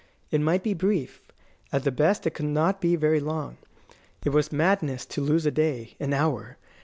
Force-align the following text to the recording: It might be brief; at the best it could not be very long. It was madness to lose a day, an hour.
It 0.31 0.41
might 0.41 0.63
be 0.63 0.73
brief; 0.73 1.21
at 1.71 1.83
the 1.83 1.91
best 1.91 2.25
it 2.25 2.33
could 2.33 2.47
not 2.47 2.81
be 2.81 2.95
very 2.95 3.19
long. 3.19 3.57
It 4.25 4.29
was 4.29 4.51
madness 4.51 5.05
to 5.05 5.21
lose 5.21 5.45
a 5.45 5.51
day, 5.51 5.95
an 5.99 6.11
hour. 6.11 6.57